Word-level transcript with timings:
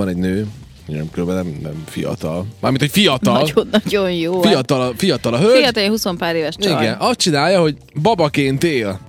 van 0.00 0.08
egy 0.08 0.16
nő, 0.16 0.46
nem, 0.86 1.10
kb. 1.10 1.28
nem, 1.28 1.58
nem 1.62 1.84
fiatal. 1.86 2.46
Mármint, 2.60 2.82
hogy 2.82 2.90
fiatal. 2.90 3.40
Nagyon-nagyon 3.40 4.12
jó. 4.12 4.42
Fiatal, 4.42 4.94
fiatal 4.96 5.34
a 5.34 5.38
hölgy. 5.38 5.58
Fiatal, 5.58 5.88
20 5.88 6.04
pár 6.18 6.34
éves 6.34 6.54
csaj. 6.58 6.82
Igen, 6.82 6.96
azt 6.98 7.18
csinálja, 7.18 7.60
hogy 7.60 7.76
babaként 8.02 8.64
él. 8.64 9.00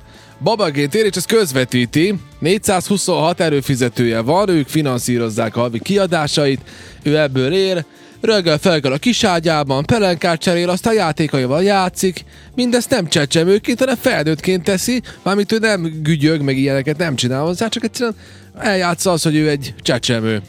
Babaként 0.44 0.96
él, 0.96 1.06
és 1.06 1.16
ezt 1.16 1.26
közvetíti. 1.26 2.20
426 2.40 3.40
erőfizetője 3.40 4.20
van, 4.20 4.50
ők 4.50 4.68
finanszírozzák 4.68 5.56
a 5.56 5.60
havi 5.60 5.80
kiadásait, 5.80 6.62
ő 7.04 7.18
ebből 7.18 7.54
él, 7.54 7.86
reggel 8.22 8.58
felkel 8.58 8.92
a 8.92 8.98
kiságyában, 8.98 9.86
pelenkát 9.86 10.40
cserél, 10.40 10.70
aztán 10.70 10.94
játékaival 10.94 11.64
játszik, 11.64 12.26
mindezt 12.56 12.90
nem 12.90 13.08
csecsemőként, 13.08 13.80
hanem 13.80 13.96
felnőttként 13.96 14.64
teszi, 14.64 15.02
mármint 15.24 15.52
ő 15.52 15.58
nem 15.58 16.02
gügyög, 16.04 16.42
meg 16.42 16.58
ilyeneket 16.58 16.98
nem 16.98 17.16
csinál 17.16 17.44
hozzá, 17.44 17.68
csak 17.68 17.84
egyszerűen 17.84 18.16
eljátsza 18.60 19.12
az, 19.12 19.24
hogy 19.24 19.36
ő 19.36 19.50
egy 19.50 19.74
csecsemő. 19.82 20.42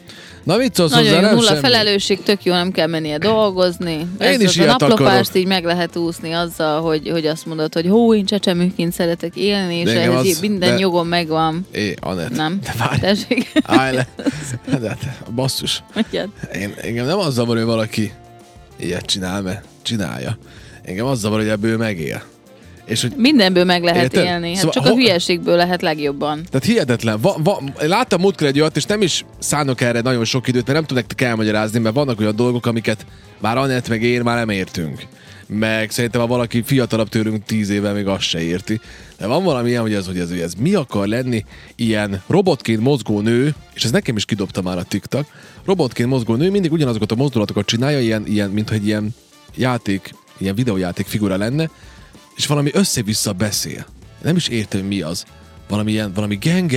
Na 0.48 0.56
mit 0.56 0.74
szólsz 0.74 0.92
hozzá? 0.92 1.04
Nagyon 1.04 1.20
jó, 1.20 1.26
Nem 1.26 1.34
nulla 1.34 1.46
semmi. 1.48 1.60
felelősség, 1.60 2.22
tök 2.22 2.44
jó, 2.44 2.52
nem 2.52 2.70
kell 2.72 2.86
mennie 2.86 3.18
dolgozni. 3.18 4.06
Ez 4.18 4.40
is 4.40 4.46
az 4.48 4.56
a 4.58 4.62
ilyet 4.62 4.70
naplopást 4.78 5.00
akarok. 5.28 5.34
így 5.34 5.46
meg 5.46 5.64
lehet 5.64 5.96
úszni 5.96 6.32
azzal, 6.32 6.80
hogy, 6.80 7.08
hogy 7.08 7.26
azt 7.26 7.46
mondod, 7.46 7.74
hogy 7.74 7.86
hó, 7.86 8.14
én 8.14 8.24
csecsemőként 8.24 8.92
szeretek 8.92 9.36
élni, 9.36 9.74
és 9.74 9.90
ehhez 9.90 10.14
az- 10.14 10.40
minden 10.40 10.70
de- 10.70 10.78
jogom 10.78 11.08
megvan. 11.08 11.66
É, 11.72 11.94
Anett. 12.00 12.30
Nem? 12.36 12.58
De 12.62 12.74
várj. 12.78 13.00
Tessék. 13.00 13.52
Állj 13.62 13.94
le. 13.94 14.06
De, 14.80 14.88
hát, 14.88 15.22
basszus. 15.34 15.82
Mondjad. 15.94 16.28
Én, 16.54 16.74
engem 16.76 17.06
nem 17.06 17.18
az 17.18 17.34
zavar, 17.34 17.56
hogy 17.56 17.64
valaki 17.66 18.12
ilyet 18.76 19.04
csinál, 19.06 19.42
mert 19.42 19.64
csinálja. 19.82 20.38
Engem 20.82 21.06
az 21.06 21.18
zavar, 21.18 21.38
hogy 21.38 21.48
ebből 21.48 21.76
megél. 21.76 22.22
És 22.88 23.02
hogy 23.02 23.12
Mindenből 23.16 23.64
meg 23.64 23.82
lehet 23.82 24.02
Érted? 24.02 24.24
élni. 24.24 24.48
Hát 24.48 24.56
Szóval 24.56 24.72
csak 24.72 24.84
a 24.84 24.88
ho- 24.88 24.96
hülyeségből 24.96 25.56
lehet 25.56 25.82
legjobban. 25.82 26.42
Tehát 26.50 26.66
hihetetlen. 26.66 27.20
Va, 27.20 27.36
va, 27.42 27.62
láttam 27.80 28.20
múltkor 28.20 28.46
egy 28.46 28.60
olyat, 28.60 28.76
és 28.76 28.84
nem 28.84 29.02
is 29.02 29.24
szánok 29.38 29.80
erre 29.80 30.00
nagyon 30.00 30.24
sok 30.24 30.48
időt, 30.48 30.62
mert 30.66 30.78
nem 30.78 30.86
tudom 30.86 31.02
nektek 31.02 31.28
elmagyarázni, 31.28 31.78
mert 31.78 31.94
vannak 31.94 32.20
olyan 32.20 32.36
dolgok, 32.36 32.66
amiket 32.66 33.06
már 33.40 33.56
Anett 33.56 33.88
meg 33.88 34.02
én 34.02 34.20
már 34.22 34.36
nem 34.36 34.48
értünk. 34.48 35.02
Meg 35.46 35.90
szerintem, 35.90 36.20
ha 36.20 36.26
valaki 36.26 36.62
fiatalabb 36.62 37.08
tőlünk 37.08 37.44
tíz 37.44 37.68
éve 37.70 37.92
még 37.92 38.06
azt 38.06 38.22
se 38.22 38.40
érti. 38.42 38.80
De 39.18 39.26
van 39.26 39.44
valami 39.44 39.68
ilyen, 39.68 39.82
hogy 39.82 39.92
ez, 39.94 40.06
hogy 40.06 40.18
ez, 40.18 40.28
hogy 40.30 40.40
ez 40.40 40.52
mi 40.54 40.74
akar 40.74 41.06
lenni 41.06 41.44
ilyen 41.76 42.22
robotként 42.26 42.80
mozgó 42.80 43.20
nő, 43.20 43.54
és 43.74 43.84
ez 43.84 43.90
nekem 43.90 44.16
is 44.16 44.24
kidobta 44.24 44.62
már 44.62 44.78
a 44.78 44.82
TikTok, 44.82 45.26
robotként 45.64 46.08
mozgó 46.08 46.34
nő 46.34 46.50
mindig 46.50 46.72
ugyanazokat 46.72 47.12
a 47.12 47.14
mozdulatokat 47.14 47.66
csinálja, 47.66 48.00
ilyen, 48.00 48.26
ilyen 48.26 48.50
mint 48.50 48.68
hogy 48.68 48.86
ilyen 48.86 49.14
játék, 49.56 50.14
ilyen 50.38 50.54
videójáték 50.54 51.06
figura 51.06 51.36
lenne, 51.36 51.70
és 52.38 52.46
valami 52.46 52.70
össze-vissza 52.72 53.32
beszél. 53.32 53.86
Nem 54.22 54.36
is 54.36 54.48
értem, 54.48 54.80
mi 54.80 55.00
az. 55.00 55.24
Valami 55.68 55.90
ilyen, 55.92 56.12
valami 56.12 56.38
gang 56.40 56.70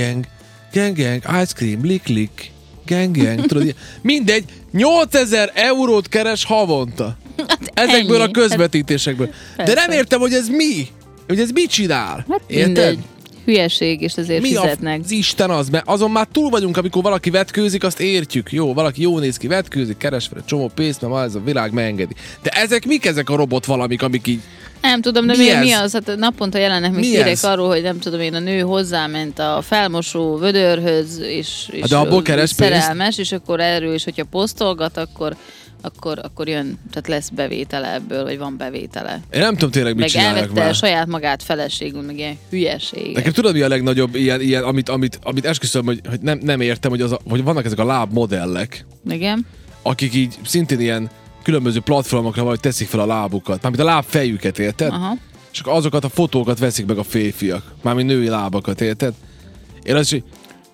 gang, 0.72 1.22
ice 1.42 1.52
cream, 1.54 1.84
lik 1.84 2.06
lik, 2.06 2.50
gang 2.86 3.16
gang, 3.16 3.46
tudod, 3.46 3.62
ilyen. 3.62 3.76
mindegy, 4.02 4.44
8000 4.72 5.50
eurót 5.54 6.08
keres 6.08 6.44
havonta. 6.44 7.16
Ezekből 7.74 8.20
ennyi. 8.20 8.28
a 8.28 8.30
közvetítésekből. 8.30 9.26
De 9.26 9.34
Persze. 9.56 9.74
nem 9.74 9.90
értem, 9.90 10.20
hogy 10.20 10.32
ez 10.32 10.48
mi? 10.48 10.86
Hogy 11.26 11.40
ez 11.40 11.50
mit 11.50 11.70
csinál? 11.70 12.24
Hát 12.28 12.40
Érted? 12.46 12.66
mindegy. 12.66 12.98
Hülyeség, 13.44 14.00
és 14.00 14.12
ezért 14.14 14.42
Mi 14.42 14.48
fizetnek. 14.48 15.00
az 15.04 15.10
Isten 15.10 15.50
az? 15.50 15.68
Mert 15.68 15.88
azon 15.88 16.10
már 16.10 16.26
túl 16.32 16.50
vagyunk, 16.50 16.76
amikor 16.76 17.02
valaki 17.02 17.30
vetkőzik, 17.30 17.84
azt 17.84 18.00
értjük. 18.00 18.52
Jó, 18.52 18.74
valaki 18.74 19.02
jó 19.02 19.18
néz 19.18 19.36
ki, 19.36 19.46
vetkőzik, 19.46 19.96
keres 19.96 20.26
fel 20.26 20.38
egy 20.38 20.44
csomó 20.44 20.70
pénzt, 20.74 21.00
mert 21.00 21.12
ma 21.12 21.22
ez 21.22 21.34
a 21.34 21.40
világ 21.44 21.72
megengedi. 21.72 22.14
De 22.42 22.50
ezek 22.50 22.86
mik 22.86 23.06
ezek 23.06 23.30
a 23.30 23.36
robot 23.36 23.64
valamik, 23.64 24.02
amik 24.02 24.26
így... 24.26 24.40
Nem 24.82 25.00
tudom, 25.00 25.26
de 25.26 25.32
Mi 25.36 25.42
mi, 25.42 25.50
ez? 25.50 25.64
mi 25.64 25.72
az? 25.72 25.92
Hát 25.92 26.16
naponta 26.16 26.58
jelennek 26.58 26.92
még 26.92 27.04
hírek 27.04 27.38
arról, 27.42 27.68
hogy 27.68 27.82
nem 27.82 27.98
tudom 27.98 28.20
én, 28.20 28.34
a 28.34 28.38
nő 28.38 28.60
hozzáment 28.60 29.38
a 29.38 29.62
felmosó 29.62 30.36
vödörhöz, 30.36 31.18
és, 31.18 31.68
és 31.70 31.88
de 31.88 31.96
abból 31.96 32.22
keres 32.22 32.50
szerelmes, 32.50 33.18
és 33.18 33.32
akkor 33.32 33.60
erről 33.60 33.94
is, 33.94 34.04
hogyha 34.04 34.24
posztolgat, 34.24 34.96
akkor, 34.96 35.36
akkor, 35.82 36.18
akkor 36.22 36.48
jön, 36.48 36.78
tehát 36.90 37.08
lesz 37.08 37.28
bevétele 37.28 37.94
ebből, 37.94 38.22
vagy 38.22 38.38
van 38.38 38.56
bevétele. 38.56 39.20
Én 39.32 39.40
nem 39.40 39.52
tudom 39.52 39.70
tényleg, 39.70 39.96
mit 39.96 40.14
meg 40.14 40.24
elvette 40.24 40.60
már. 40.60 40.74
saját 40.74 41.06
magát 41.06 41.42
feleségül, 41.42 42.02
meg 42.02 42.18
ilyen 42.18 42.38
hülyeség. 42.50 43.14
Nekem 43.14 43.32
tudod, 43.32 43.52
mi 43.52 43.60
a 43.60 43.68
legnagyobb 43.68 44.14
ilyen, 44.14 44.40
ilyen 44.40 44.62
amit, 44.62 44.88
amit, 44.88 45.18
amit 45.22 45.44
esküszöm, 45.44 45.84
hogy, 45.84 46.00
hogy 46.08 46.20
nem, 46.20 46.38
nem 46.42 46.60
értem, 46.60 46.90
hogy, 46.90 47.00
az 47.00 47.12
a, 47.12 47.20
hogy 47.28 47.42
vannak 47.42 47.64
ezek 47.64 47.78
a 47.78 47.84
lábmodellek, 47.84 48.84
Igen? 49.08 49.46
akik 49.82 50.14
így 50.14 50.34
szintén 50.44 50.80
ilyen 50.80 51.10
különböző 51.42 51.80
platformokra 51.80 52.44
vagy 52.44 52.60
teszik 52.60 52.88
fel 52.88 53.00
a 53.00 53.06
lábukat, 53.06 53.62
mármint 53.62 53.82
a 53.82 53.86
lábfejüket, 53.86 54.58
érted? 54.58 54.92
Aha. 54.92 55.16
És 55.52 55.60
akkor 55.60 55.72
azokat 55.72 56.04
a 56.04 56.08
fotókat 56.08 56.58
veszik 56.58 56.86
meg 56.86 56.98
a 56.98 57.02
férfiak. 57.02 57.74
Mármint 57.82 58.08
női 58.08 58.28
lábakat, 58.28 58.80
érted? 58.80 59.14
Én 59.82 59.94
az, 59.94 60.10
hogy 60.10 60.24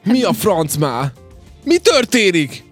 mi 0.05 0.23
a 0.23 0.33
franc 0.33 0.77
már? 0.77 1.13
Mi 1.65 1.79
történik? 1.79 2.65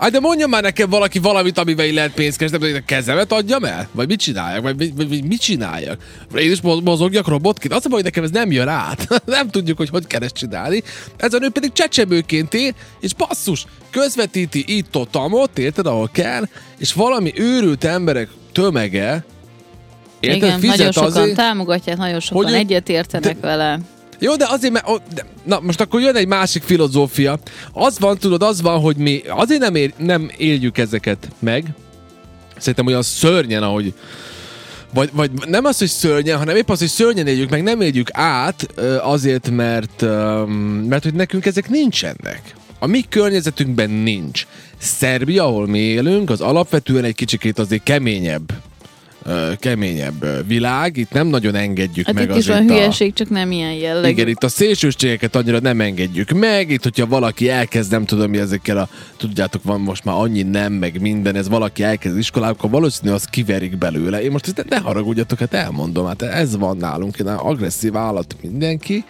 Hát 0.00 0.10
de 0.10 0.20
mondja 0.20 0.46
már 0.46 0.62
nekem 0.62 0.90
valaki 0.90 1.18
valamit, 1.18 1.58
amivel 1.58 1.86
így 1.86 1.94
lehet 1.94 2.12
pénzt 2.12 2.38
keresni, 2.38 2.58
hogy 2.58 2.74
a 2.74 2.82
kezemet 2.84 3.32
adjam 3.32 3.64
el? 3.64 3.88
Vagy 3.92 4.08
mit 4.08 4.20
csináljak? 4.20 4.62
Vagy, 4.62 4.76
vagy, 4.76 4.94
vagy, 4.96 5.08
vagy 5.08 5.24
mit 5.24 5.40
csináljak? 5.40 6.02
Én 6.34 6.50
is 6.50 6.60
moz- 6.60 6.82
mozogjak 6.84 7.28
robotként? 7.28 7.74
Az 7.74 7.84
a 7.84 7.88
baj, 7.88 8.02
hogy 8.02 8.04
nekem 8.04 8.24
ez 8.24 8.30
nem 8.30 8.50
jön 8.50 8.68
át. 8.68 9.08
nem 9.24 9.48
tudjuk, 9.50 9.76
hogy 9.76 9.88
hogy 9.88 10.06
kell 10.06 10.22
ezt 10.22 10.34
csinálni. 10.34 10.82
Ez 11.16 11.34
a 11.34 11.38
nő 11.38 11.48
pedig 11.48 11.72
csecsemőként 11.72 12.54
él, 12.54 12.72
és 13.00 13.14
basszus, 13.14 13.66
közvetíti 13.90 14.64
itt 14.66 14.96
ott, 14.96 15.16
amott, 15.16 15.58
érted, 15.58 15.86
ahol 15.86 16.08
kell, 16.12 16.44
és 16.78 16.92
valami 16.92 17.32
őrült 17.36 17.84
emberek 17.84 18.28
tömege, 18.52 19.24
érted, 20.20 20.36
Igen, 20.36 20.60
nagyon 20.60 20.70
fizet 20.70 20.92
sokan 20.92 21.08
azért, 21.08 21.36
támogatják, 21.36 21.96
nagyon 21.96 22.20
sokan 22.20 22.44
Hogy 22.44 22.54
egyetértenek 22.54 23.40
vele. 23.40 23.78
Jó, 24.20 24.36
de 24.36 24.46
azért, 24.48 24.72
mert... 24.72 24.86
De, 25.14 25.26
na, 25.44 25.60
most 25.60 25.80
akkor 25.80 26.00
jön 26.00 26.16
egy 26.16 26.26
másik 26.26 26.62
filozófia. 26.62 27.38
Az 27.72 27.98
van, 27.98 28.18
tudod, 28.18 28.42
az 28.42 28.60
van, 28.62 28.80
hogy 28.80 28.96
mi 28.96 29.22
azért 29.28 29.60
nem, 29.60 29.74
ér, 29.74 29.92
nem 29.96 30.30
éljük 30.36 30.78
ezeket 30.78 31.28
meg. 31.38 31.64
Szerintem 32.58 32.86
olyan 32.86 33.02
szörnyen, 33.02 33.62
ahogy... 33.62 33.94
Vagy, 34.94 35.10
vagy 35.12 35.30
nem 35.46 35.64
az, 35.64 35.78
hogy 35.78 35.88
szörnyen, 35.88 36.38
hanem 36.38 36.56
épp 36.56 36.70
az, 36.70 36.78
hogy 36.78 36.88
szörnyen 36.88 37.26
éljük 37.26 37.50
meg, 37.50 37.62
nem 37.62 37.80
éljük 37.80 38.08
át 38.12 38.66
azért, 39.02 39.50
mert, 39.50 40.00
mert 40.88 41.02
hogy 41.02 41.14
nekünk 41.14 41.46
ezek 41.46 41.68
nincsenek. 41.68 42.54
A 42.78 42.86
mi 42.86 43.04
környezetünkben 43.08 43.90
nincs. 43.90 44.46
Szerbia, 44.78 45.44
ahol 45.44 45.66
mi 45.66 45.78
élünk, 45.78 46.30
az 46.30 46.40
alapvetően 46.40 47.04
egy 47.04 47.14
kicsikét 47.14 47.58
azért 47.58 47.82
keményebb 47.82 48.52
keményebb 49.58 50.46
világ, 50.46 50.96
itt 50.96 51.12
nem 51.12 51.26
nagyon 51.26 51.54
engedjük 51.54 52.06
Hát 52.06 52.14
meg 52.14 52.30
itt 52.30 52.36
is 52.36 52.46
van 52.46 52.68
a... 52.68 52.72
hülyeség, 52.72 53.12
csak 53.12 53.28
nem 53.28 53.52
ilyen 53.52 53.72
jellegű. 53.72 54.08
Igen, 54.08 54.28
itt 54.28 54.44
a 54.44 54.48
szélsőségeket 54.48 55.36
annyira 55.36 55.58
nem 55.58 55.80
engedjük 55.80 56.30
meg, 56.30 56.70
itt 56.70 56.82
hogyha 56.82 57.06
valaki 57.06 57.48
elkezd, 57.48 57.90
nem 57.90 58.04
tudom 58.04 58.30
mi 58.30 58.38
ezekkel 58.38 58.78
a, 58.78 58.88
tudjátok, 59.16 59.62
van 59.62 59.80
most 59.80 60.04
már 60.04 60.14
annyi 60.16 60.42
nem, 60.42 60.72
meg 60.72 61.00
minden, 61.00 61.36
ez 61.36 61.48
valaki 61.48 61.82
elkezd 61.82 62.18
iskolába, 62.18 62.52
akkor 62.52 62.70
valószínű 62.70 63.12
az 63.12 63.24
kiverik 63.24 63.78
belőle. 63.78 64.22
Én 64.22 64.30
most 64.30 64.46
ezt 64.46 64.68
ne 64.68 64.78
haragudjatok, 64.78 65.38
hát 65.38 65.54
elmondom, 65.54 66.06
hát 66.06 66.22
ez 66.22 66.56
van 66.56 66.76
nálunk, 66.76 67.16
én 67.18 67.26
agresszív 67.26 67.96
állat 67.96 68.36
mindenki, 68.42 69.04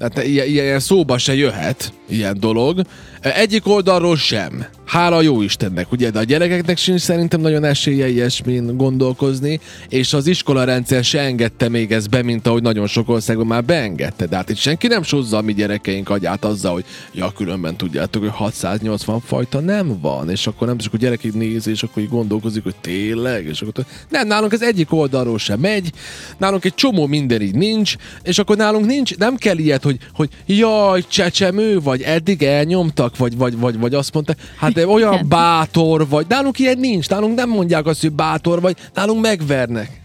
Hát 0.00 0.24
ilyen, 0.24 0.46
ilyen 0.46 0.80
szóba 0.80 1.18
se 1.18 1.34
jöhet, 1.34 1.92
ilyen 2.08 2.36
dolog. 2.40 2.80
Egyik 3.20 3.66
oldalról 3.66 4.16
sem. 4.16 4.66
Hála 4.90 5.20
jó 5.20 5.42
Istennek, 5.42 5.92
ugye? 5.92 6.10
De 6.10 6.18
a 6.18 6.22
gyerekeknek 6.22 6.76
sincs 6.76 7.00
szerintem 7.00 7.40
nagyon 7.40 7.64
esélye 7.64 8.08
ilyesmin 8.08 8.76
gondolkozni, 8.76 9.60
és 9.88 10.12
az 10.12 10.26
iskolarendszer 10.26 11.04
se 11.04 11.20
engedte 11.20 11.68
még 11.68 11.92
ezt 11.92 12.10
be, 12.10 12.22
mint 12.22 12.46
ahogy 12.46 12.62
nagyon 12.62 12.86
sok 12.86 13.08
országban 13.08 13.46
már 13.46 13.64
beengedte. 13.64 14.26
De 14.26 14.36
hát 14.36 14.50
itt 14.50 14.56
senki 14.56 14.86
nem 14.86 15.02
sózza 15.02 15.36
a 15.36 15.40
mi 15.40 15.54
gyerekeink 15.54 16.08
agyát 16.08 16.44
azzal, 16.44 16.72
hogy 16.72 16.84
ja, 17.12 17.32
különben 17.36 17.76
tudjátok, 17.76 18.22
hogy 18.22 18.32
680 18.34 19.20
fajta 19.20 19.60
nem 19.60 20.00
van, 20.00 20.30
és 20.30 20.46
akkor 20.46 20.66
nem 20.66 20.78
csak 20.78 20.94
a 20.94 20.96
gyerek 20.96 21.24
így 21.24 21.34
néz, 21.34 21.66
és 21.66 21.82
akkor 21.82 22.02
így 22.02 22.08
gondolkozik, 22.08 22.62
hogy 22.62 22.76
tényleg, 22.80 23.46
és 23.46 23.60
akkor 23.60 23.84
nem, 24.08 24.26
nálunk 24.26 24.52
ez 24.52 24.62
egyik 24.62 24.92
oldalról 24.92 25.38
sem 25.38 25.60
megy, 25.60 25.92
nálunk 26.38 26.64
egy 26.64 26.74
csomó 26.74 27.06
minden 27.06 27.40
így 27.40 27.54
nincs, 27.54 27.94
és 28.22 28.38
akkor 28.38 28.56
nálunk 28.56 28.86
nincs, 28.86 29.16
nem 29.16 29.36
kell 29.36 29.58
ilyet, 29.58 29.82
hogy, 29.82 29.98
hogy 30.14 30.28
jaj, 30.46 31.04
csecsemő 31.08 31.80
vagy, 31.80 32.02
eddig 32.02 32.42
elnyomtak, 32.42 33.09
vagy, 33.16 33.36
vagy, 33.36 33.58
vagy, 33.58 33.78
vagy 33.78 33.94
azt 33.94 34.14
mondta, 34.14 34.34
hát 34.56 34.72
de 34.72 34.86
olyan 34.86 35.26
bátor 35.28 36.08
vagy, 36.08 36.26
nálunk 36.28 36.58
ilyen 36.58 36.78
nincs, 36.78 37.08
nálunk 37.08 37.34
nem 37.34 37.48
mondják 37.48 37.86
azt, 37.86 38.00
hogy 38.00 38.12
bátor 38.12 38.60
vagy, 38.60 38.76
nálunk 38.94 39.20
megvernek. 39.20 40.00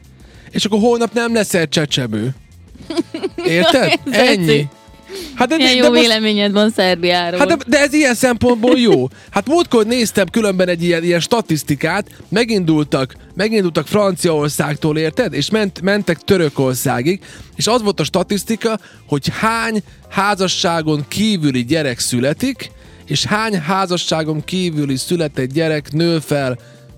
És 0.50 0.66
akkor 0.66 0.80
holnap 0.80 1.14
nem 1.14 1.34
leszel 1.34 1.68
csecsemő. 1.68 2.36
Érted? 3.46 4.00
Ennyi. 4.12 4.68
Hát 5.36 5.48
de, 5.48 5.56
Milyen 5.56 5.72
de 5.72 5.84
jó 5.84 5.90
most- 5.90 6.02
véleményed 6.02 6.52
van 6.52 6.70
Szerbiáról. 6.70 7.40
Hát 7.40 7.48
de, 7.48 7.58
de 7.68 7.80
ez 7.80 7.94
ilyen 7.94 8.16
szempontból 8.16 8.80
jó. 8.80 9.08
Hát 9.30 9.48
múltkor 9.48 9.86
néztem 9.86 10.28
különben 10.32 10.68
egy 10.68 10.84
ilyen, 10.84 11.04
ilyen 11.04 11.20
statisztikát, 11.20 12.10
megindultak, 12.30 13.16
megindultak 13.34 13.88
Franciaországtól, 13.88 14.98
érted? 14.98 15.34
És 15.34 15.50
ment, 15.50 15.82
mentek 15.82 16.18
Törökországig, 16.18 17.20
és 17.56 17.68
az 17.68 17.82
volt 17.82 18.00
a 18.00 18.04
statisztika, 18.04 18.80
hogy 19.08 19.30
hány 19.40 19.84
házasságon 20.10 21.06
kívüli 21.08 21.66
gyerek 21.66 22.00
születik, 22.00 22.72
és 23.08 23.26
hány 23.26 23.60
házasságon 23.60 24.44
kívüli 24.44 24.96
született 24.96 25.54
gyerek 25.54 25.92
nő 25.92 26.20
fel 26.20 26.58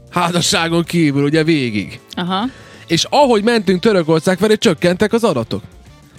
házasságon 0.10 0.84
kívül, 0.84 1.24
ugye 1.24 1.44
végig. 1.44 2.00
Aha. 2.12 2.46
És 2.88 3.06
ahogy 3.10 3.44
mentünk 3.44 3.82
Törökország 3.82 4.38
felé, 4.38 4.56
csökkentek 4.56 5.14
az 5.14 5.24
adatok. 5.24 5.64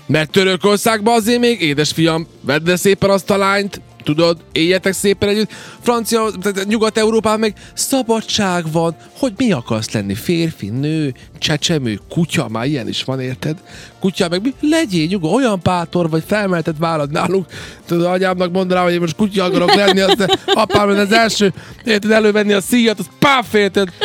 Mert 0.07 0.31
Törökországban 0.31 1.15
azért 1.15 1.41
még, 1.41 1.61
édesfiam, 1.61 2.27
vedd 2.41 2.67
le 2.67 2.77
szépen 2.77 3.11
azt 3.11 3.31
a 3.31 3.37
lányt, 3.37 3.81
tudod, 4.05 4.39
éljetek 4.53 4.93
szépen 4.93 5.29
együtt. 5.29 5.51
Francia, 5.81 6.31
tehát 6.43 6.69
Nyugat-Európában 6.69 7.39
meg 7.39 7.55
szabadság 7.75 8.73
van, 8.73 8.97
hogy 9.19 9.33
mi 9.37 9.53
akarsz 9.53 9.91
lenni, 9.91 10.15
férfi, 10.15 10.69
nő, 10.69 11.15
csecsemő, 11.39 12.01
kutya, 12.09 12.49
már 12.49 12.67
ilyen 12.67 12.89
is 12.89 13.05
van, 13.05 13.21
érted? 13.21 13.57
Kutya 14.01 14.29
meg 14.29 14.43
mi? 14.43 14.55
Legyél 14.61 15.07
nyugodt, 15.07 15.35
olyan 15.35 15.61
bátor 15.63 16.11
vagy, 16.11 16.23
felmelted 16.27 16.79
vállad 16.79 17.11
nálunk. 17.11 17.47
Tudod, 17.87 18.05
anyámnak 18.05 18.53
mondanám, 18.53 18.85
hogy 18.85 18.93
én 18.93 19.01
most 19.01 19.17
kutya 19.17 19.45
akarok 19.45 19.75
lenni, 19.75 20.01
azt 20.01 20.41
apám 20.47 20.89
az 20.89 21.13
első, 21.13 21.53
érted, 21.85 22.11
elővenni 22.11 22.53
a 22.53 22.61
szíjat, 22.61 22.99
azt 22.99 23.11
páf, 23.19 23.55
érted? 23.55 23.89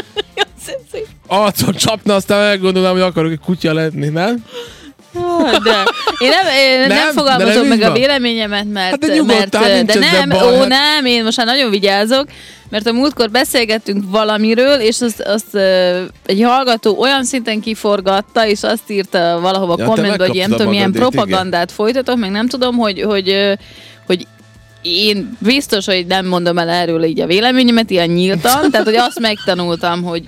Arcon 1.28 1.74
csapna, 1.74 2.16
aztán 2.16 2.48
meggondolnám, 2.48 2.92
hogy 2.92 3.02
akarok 3.02 3.32
egy 3.32 3.40
kutya 3.40 3.74
lenni, 3.74 4.08
nem? 4.08 4.44
De 5.64 5.84
én 6.24 6.30
nem, 6.30 6.46
én 6.56 6.80
nem, 6.80 6.88
Nem, 6.88 6.98
nem 6.98 7.12
fogalmazom 7.14 7.54
nem 7.54 7.68
meg 7.68 7.78
így 7.78 7.84
a 7.84 7.88
van. 7.90 8.00
véleményemet, 8.00 8.66
mert, 8.72 8.90
Hát 8.90 9.00
de 9.00 9.24
mert 9.24 9.50
de 9.86 10.00
nem, 10.00 10.30
baj, 10.30 10.56
ó 10.56 10.60
hát- 10.60 10.68
nem, 10.68 11.06
én 11.06 11.24
most 11.24 11.38
már 11.38 11.46
nagyon 11.46 11.70
vigyázok, 11.70 12.26
mert 12.70 12.88
a 12.88 12.92
múltkor 12.92 13.30
beszélgettünk 13.30 14.04
valamiről, 14.08 14.80
és 14.80 15.02
azt, 15.02 15.22
azt 15.22 15.56
egy 16.26 16.42
hallgató 16.44 17.00
olyan 17.00 17.24
szinten 17.24 17.60
kiforgatta, 17.62 18.48
és 18.48 18.64
azt 18.64 18.90
írta 18.92 19.40
valahova 19.42 19.76
Ja, 19.78 19.84
ja, 19.84 19.90
te 19.90 19.96
kommentbe, 19.96 20.26
hogy 20.26 20.36
megkaptad 20.36 20.58
tudom, 20.58 20.74
ilyen 20.74 20.90
magadét, 20.90 21.12
igen. 21.12 21.26
propagandát 21.26 21.72
folytatok, 21.72 22.18
meg 22.18 22.32
nem 22.32 22.48
tudom, 22.48 22.76
hogy, 22.78 23.02
hogy, 23.02 23.58
hogy 24.06 24.28
én 24.82 25.38
biztos, 25.40 25.86
hogy 25.86 26.06
nem 26.06 26.26
mondom 26.26 26.58
el 26.58 26.70
erről 26.70 27.04
így 27.04 27.20
a 27.20 27.26
véleményemet, 27.26 27.90
ilyen 27.90 28.10
nyíltan, 28.10 28.62
tehát 28.72 28.86
hogy 28.86 28.96
azt 28.96 29.20
megtanultam, 29.20 30.04
hogy 30.04 30.24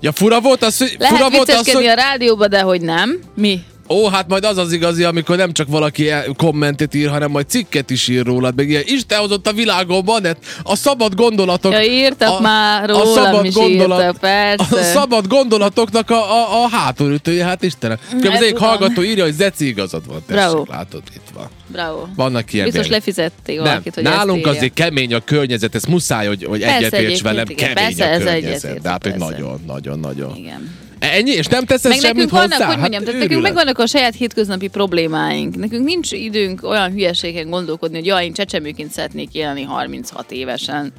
Ja, 0.00 0.12
fura 0.12 0.40
volt 0.40 0.62
az, 0.62 0.78
hogy... 0.78 0.96
lehet 0.98 1.16
fura 1.16 1.30
volt 1.30 1.50
az, 1.50 1.72
hogy... 1.72 1.86
a 1.86 1.94
rádióba, 1.94 2.48
de 2.48 2.60
hogy 2.60 2.80
nem. 2.80 3.18
Mi? 3.34 3.60
Ó, 3.88 4.08
hát 4.08 4.28
majd 4.28 4.44
az 4.44 4.56
az 4.56 4.72
igazi, 4.72 5.04
amikor 5.04 5.36
nem 5.36 5.52
csak 5.52 5.68
valaki 5.68 6.10
el- 6.10 6.26
kommentet 6.36 6.94
ír, 6.94 7.08
hanem 7.08 7.30
majd 7.30 7.48
cikket 7.48 7.90
is 7.90 8.08
ír 8.08 8.24
rólad, 8.24 8.54
meg 8.56 8.68
ilyen 8.68 8.82
Isten 8.86 9.18
hozott 9.18 9.46
a 9.46 9.52
világon 9.52 10.04
van, 10.04 10.26
a 10.62 10.76
szabad 10.76 11.14
gondolatok... 11.14 11.72
Ja, 11.72 11.82
írtak 11.82 12.28
a, 12.38 12.40
már 12.40 12.88
rólam 12.88 13.44
is 13.44 13.56
írtak, 13.56 14.16
persze. 14.18 14.78
A 14.78 14.82
szabad 14.82 15.26
gondolatoknak 15.26 16.10
a, 16.10 16.14
a, 16.32 16.64
a 16.64 16.68
hátulütője, 16.68 17.44
hát 17.44 17.62
Istenem. 17.62 17.96
Mm, 18.14 18.18
az 18.18 18.42
egyik 18.42 18.56
hallgató 18.56 19.02
írja, 19.02 19.24
hogy 19.24 19.34
Zeci 19.34 19.66
igazad 19.66 20.06
van, 20.06 20.22
tessék, 20.26 20.42
Bravo. 20.50 20.64
látod, 20.70 21.02
itt 21.14 21.28
van. 21.34 21.48
Bravo. 21.66 22.06
Vannak 22.16 22.52
ilyen 22.52 22.64
Biztos 22.64 22.86
vélemény- 22.86 23.06
lefizették 23.06 23.56
Nem, 23.56 23.64
valakit, 23.64 23.94
hogy 23.94 24.02
nálunk 24.02 24.46
ezt 24.46 24.56
azért 24.56 24.74
kemény 24.74 25.14
a 25.14 25.20
környezet, 25.20 25.74
ez 25.74 25.84
muszáj, 25.84 26.26
hogy, 26.26 26.44
hogy 26.44 26.62
egyetérts 26.62 27.22
velem, 27.22 27.44
igen, 27.48 27.74
kemény 27.74 27.96
persze, 27.96 28.04
a 28.04 28.08
ez 28.08 28.22
környezet. 28.22 28.44
egyetértek, 28.50 28.82
De 28.82 28.88
hát, 28.88 29.02
hogy 29.02 29.14
nagyon, 29.14 29.60
nagyon, 29.66 29.98
nagyon. 29.98 30.36
Igen. 30.36 30.76
Ennyi, 30.98 31.30
és 31.30 31.46
nem 31.46 31.64
teszed 31.64 31.90
Meg 31.90 32.00
semmit 32.00 32.14
nekünk 32.16 32.30
hozzá? 32.30 32.46
vannak, 32.48 32.58
hogy 32.58 32.68
Hát 32.70 32.78
mondjam, 32.80 33.04
tehát 33.04 33.20
nekünk 33.20 33.42
megvannak 33.42 33.78
a 33.78 33.86
saját 33.86 34.14
hétköznapi 34.14 34.68
problémáink. 34.68 35.56
Nekünk 35.56 35.84
nincs 35.84 36.12
időnk 36.12 36.64
olyan 36.64 36.90
hülyeségen 36.90 37.50
gondolkodni, 37.50 37.96
hogy 37.96 38.06
jaj, 38.06 38.24
én 38.24 38.32
csecsemőként 38.32 38.90
szeretnék 38.92 39.34
élni 39.34 39.62
36 39.62 40.30
évesen. 40.32 40.92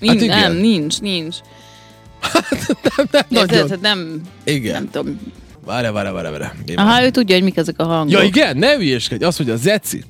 Nincs, 0.00 0.26
Hát 0.26 0.40
nem, 0.48 0.56
nincs, 0.56 1.00
nincs. 1.00 1.36
Nem, 2.32 2.42
Érted? 2.98 3.26
nagyon. 3.28 3.66
Tehát 3.66 3.80
nem, 3.80 4.20
Igen. 4.44 4.72
nem 4.72 4.90
tudom. 4.90 5.20
Várj, 5.64 5.88
várj, 5.92 6.10
várj, 6.10 6.28
várj. 6.38 6.74
Aha, 6.76 7.04
ő 7.04 7.10
tudja, 7.10 7.34
hogy 7.34 7.44
mik 7.44 7.56
ezek 7.56 7.78
a 7.78 7.84
hangok. 7.84 8.12
Ja 8.12 8.22
igen, 8.22 8.56
ne 8.56 8.74
hülyéskedj. 8.76 9.24
Azt 9.24 9.38
mondja, 9.38 9.56
Zeci, 9.56 10.04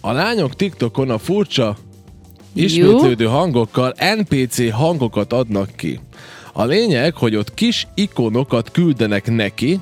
a 0.00 0.12
lányok 0.12 0.56
TikTokon 0.56 1.10
a 1.10 1.18
furcsa 1.18 1.76
ismétlődő 2.54 3.24
hangokkal 3.24 3.94
NPC 4.18 4.70
hangokat 4.70 5.32
adnak 5.32 5.76
ki. 5.76 6.00
A 6.52 6.64
lényeg, 6.64 7.14
hogy 7.14 7.36
ott 7.36 7.54
kis 7.54 7.86
ikonokat 7.94 8.70
küldenek 8.70 9.30
neki, 9.30 9.80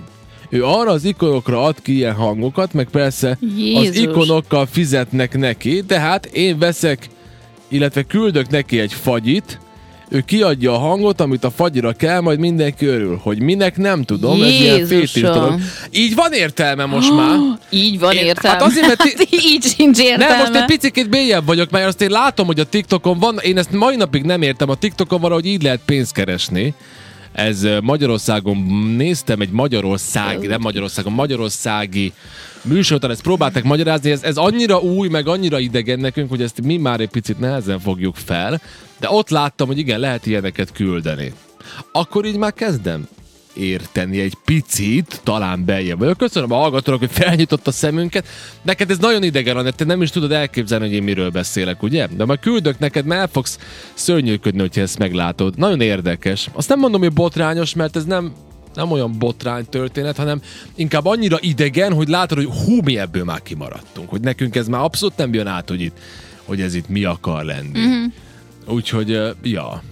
ő 0.48 0.64
arra 0.64 0.90
az 0.90 1.04
ikonokra 1.04 1.62
ad 1.62 1.82
ki 1.82 1.94
ilyen 1.94 2.14
hangokat, 2.14 2.72
meg 2.72 2.88
persze 2.90 3.38
Jézus. 3.56 3.88
az 3.88 3.96
ikonokkal 3.96 4.66
fizetnek 4.66 5.38
neki, 5.38 5.84
tehát 5.84 6.26
én 6.26 6.58
veszek, 6.58 7.08
illetve 7.68 8.02
küldök 8.02 8.48
neki 8.48 8.80
egy 8.80 8.92
fagyit, 8.92 9.58
ő 10.12 10.20
kiadja 10.20 10.72
a 10.72 10.78
hangot, 10.78 11.20
amit 11.20 11.44
a 11.44 11.50
fagyira 11.50 11.92
kell, 11.92 12.20
majd 12.20 12.38
mindenki 12.38 12.86
örül. 12.86 13.18
Hogy 13.22 13.42
minek 13.42 13.76
nem 13.76 14.02
tudom, 14.02 14.42
ez 14.42 14.48
ilyen 14.48 14.76
Jézusom. 14.76 14.86
fétis 14.86 15.22
dolog. 15.22 15.60
Így 15.90 16.14
van 16.14 16.32
értelme 16.32 16.84
most 16.84 17.14
már. 17.14 17.38
Így 17.70 17.98
van 17.98 18.12
Én- 18.12 18.24
értelme. 18.24 18.58
hát 18.58 18.66
azért, 18.66 18.86
mert 18.86 19.02
ti- 19.02 19.28
így 19.54 19.62
sincs 19.62 19.98
értelme. 19.98 20.26
Nem, 20.36 20.38
most 20.52 20.54
egy 20.70 20.78
picit 20.78 21.10
bélyebb 21.10 21.46
vagyok, 21.46 21.70
mert 21.70 21.86
azt 21.86 22.00
én 22.02 22.10
látom, 22.10 22.46
hogy 22.46 22.60
a 22.60 22.64
TikTokon 22.64 23.18
van, 23.18 23.38
én 23.42 23.58
ezt 23.58 23.72
mai 23.72 23.96
napig 23.96 24.22
nem 24.22 24.42
értem, 24.42 24.70
a 24.70 24.74
TikTokon 24.74 25.20
van, 25.20 25.32
hogy 25.32 25.46
így 25.46 25.62
lehet 25.62 25.80
pénzt 25.86 26.12
keresni. 26.12 26.74
Ez 27.32 27.66
Magyarországon 27.82 28.56
néztem 28.96 29.40
egy 29.40 29.50
magyarországi, 29.50 30.46
nem 30.46 30.60
Magyarországon, 30.60 31.12
magyarországi 31.12 32.12
műsortan 32.62 33.10
ezt 33.10 33.22
próbálták 33.22 33.64
magyarázni, 33.64 34.10
ez, 34.10 34.22
ez 34.22 34.36
annyira 34.36 34.78
új, 34.78 35.08
meg 35.08 35.28
annyira 35.28 35.58
idegen 35.58 35.98
nekünk, 36.00 36.28
hogy 36.28 36.42
ezt 36.42 36.62
mi 36.62 36.76
már 36.76 37.00
egy 37.00 37.08
picit 37.08 37.38
nehezen 37.38 37.78
fogjuk 37.78 38.16
fel, 38.16 38.60
de 39.00 39.10
ott 39.10 39.28
láttam, 39.28 39.66
hogy 39.66 39.78
igen, 39.78 40.00
lehet 40.00 40.26
ilyeneket 40.26 40.72
küldeni. 40.72 41.32
Akkor 41.92 42.24
így 42.24 42.36
már 42.36 42.52
kezdem 42.52 43.08
érteni 43.60 44.20
egy 44.20 44.36
picit, 44.44 45.20
talán 45.22 45.64
beljebb 45.64 45.98
vagyok. 45.98 46.16
Köszönöm 46.16 46.52
a 46.52 46.56
hallgatónak, 46.56 47.00
hogy 47.00 47.10
felnyitott 47.10 47.66
a 47.66 47.70
szemünket. 47.70 48.26
Neked 48.62 48.90
ez 48.90 48.98
nagyon 48.98 49.22
idegen, 49.22 49.56
Anett, 49.56 49.76
te 49.76 49.84
nem 49.84 50.02
is 50.02 50.10
tudod 50.10 50.32
elképzelni, 50.32 50.86
hogy 50.86 50.94
én 50.94 51.02
miről 51.02 51.30
beszélek, 51.30 51.82
ugye? 51.82 52.06
De 52.06 52.24
majd 52.24 52.40
küldök 52.40 52.78
neked, 52.78 53.04
mert 53.04 53.20
el 53.20 53.28
fogsz 53.32 53.58
szörnyűködni, 53.94 54.60
hogyha 54.60 54.80
ezt 54.80 54.98
meglátod. 54.98 55.58
Nagyon 55.58 55.80
érdekes. 55.80 56.48
Azt 56.52 56.68
nem 56.68 56.78
mondom, 56.78 57.00
hogy 57.00 57.12
botrányos, 57.12 57.74
mert 57.74 57.96
ez 57.96 58.04
nem, 58.04 58.32
nem 58.74 58.90
olyan 58.90 59.18
botrány 59.18 59.64
történet, 59.64 60.16
hanem 60.16 60.40
inkább 60.74 61.06
annyira 61.06 61.36
idegen, 61.40 61.92
hogy 61.92 62.08
látod, 62.08 62.38
hogy 62.38 62.64
hú, 62.64 62.80
mi 62.82 62.98
ebből 62.98 63.24
már 63.24 63.42
kimaradtunk. 63.42 64.08
Hogy 64.08 64.20
nekünk 64.20 64.56
ez 64.56 64.68
már 64.68 64.80
abszolút 64.80 65.16
nem 65.16 65.34
jön 65.34 65.46
át, 65.46 65.68
hogy 65.68 65.80
itt, 65.80 65.98
hogy 66.44 66.60
ez 66.60 66.74
itt 66.74 66.88
mi 66.88 67.04
akar 67.04 67.44
lenni. 67.44 67.78
Mm-hmm. 67.78 68.04
Úgyhogy, 68.66 69.20
ja, 69.42 69.82